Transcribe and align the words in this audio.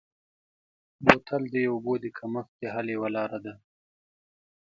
بوتل 1.05 1.43
د 1.53 1.55
اوبو 1.71 1.93
د 2.03 2.05
کمښت 2.17 2.51
د 2.59 2.63
حل 2.73 2.87
یوه 2.95 3.09
لاره 3.15 3.39
ده. 3.45 3.53